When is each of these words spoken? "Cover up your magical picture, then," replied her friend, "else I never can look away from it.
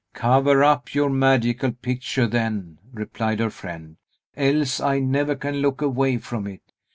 "Cover 0.15 0.63
up 0.63 0.95
your 0.95 1.11
magical 1.11 1.71
picture, 1.73 2.25
then," 2.25 2.79
replied 2.91 3.39
her 3.39 3.51
friend, 3.51 3.97
"else 4.35 4.79
I 4.81 4.97
never 4.97 5.35
can 5.35 5.57
look 5.57 5.79
away 5.79 6.17
from 6.17 6.47
it. 6.47 6.73